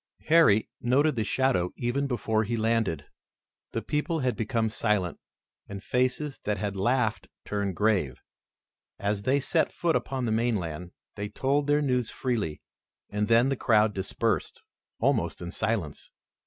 [0.29, 3.05] Harry noted the shadow even before he landed.
[3.71, 5.19] The people had become silent,
[5.69, 8.23] and faces that had laughed turned grave.
[8.97, 12.63] As they set foot upon the mainland, they told their news freely,
[13.11, 14.63] and then the crowd dispersed
[14.99, 16.09] almost in silence.